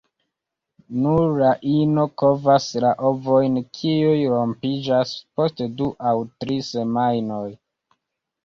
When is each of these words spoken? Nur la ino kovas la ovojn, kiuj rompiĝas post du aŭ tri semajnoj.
Nur 1.01 1.33
la 1.41 1.49
ino 1.71 2.05
kovas 2.21 2.65
la 2.85 2.93
ovojn, 3.11 3.59
kiuj 3.81 4.17
rompiĝas 4.33 5.13
post 5.35 5.63
du 5.83 5.91
aŭ 6.13 6.15
tri 6.39 6.59
semajnoj. 6.71 7.47